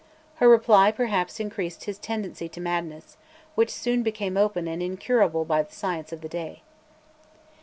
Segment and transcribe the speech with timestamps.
[0.37, 3.17] Her reply perhaps increased his tendency to madness,
[3.53, 6.63] which soon became open and incurable by the science of the day.